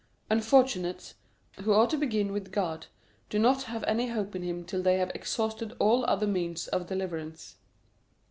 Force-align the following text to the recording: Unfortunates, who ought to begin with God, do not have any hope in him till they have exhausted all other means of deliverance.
Unfortunates, 0.31 1.13
who 1.63 1.73
ought 1.73 1.91
to 1.91 1.95
begin 1.95 2.31
with 2.33 2.51
God, 2.51 2.87
do 3.29 3.37
not 3.37 3.65
have 3.65 3.83
any 3.83 4.07
hope 4.07 4.35
in 4.35 4.41
him 4.41 4.63
till 4.65 4.81
they 4.81 4.97
have 4.97 5.11
exhausted 5.13 5.75
all 5.77 6.03
other 6.05 6.25
means 6.25 6.67
of 6.69 6.87
deliverance. 6.87 7.57